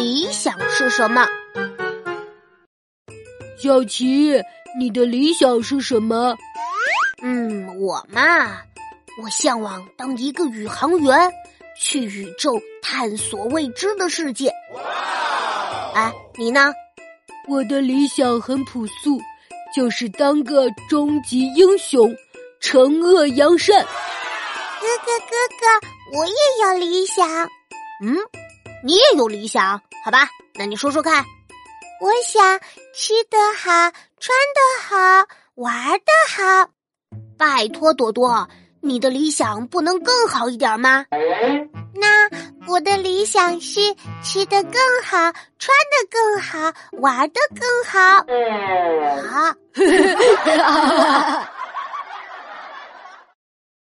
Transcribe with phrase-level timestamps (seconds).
[0.00, 1.28] 理想是什么？
[3.62, 4.42] 小琪，
[4.78, 6.34] 你的理想是什么？
[7.22, 8.62] 嗯，我嘛，
[9.22, 11.30] 我向往当一个宇航员，
[11.78, 14.50] 去宇宙探索未知的世界。
[15.94, 16.72] 哎，你呢？
[17.46, 19.20] 我的理想很朴素，
[19.76, 22.16] 就是当个终极英雄，
[22.62, 23.84] 惩恶扬善。
[23.84, 26.32] 哥哥，哥哥，我也
[26.62, 27.28] 有理想。
[28.02, 28.16] 嗯，
[28.82, 29.80] 你也有理想？
[30.04, 31.24] 好吧，那你说说看。
[32.00, 32.58] 我想
[32.94, 33.70] 吃得好，
[34.18, 34.96] 穿得好，
[35.56, 36.70] 玩得好。
[37.36, 38.48] 拜托，朵朵，
[38.80, 41.04] 你的理想不能更好一点吗？
[41.92, 42.30] 那
[42.66, 43.80] 我的理想是
[44.22, 44.72] 吃得更
[45.04, 45.18] 好，
[45.58, 48.00] 穿得更好，玩得更好。
[48.00, 48.24] 啊！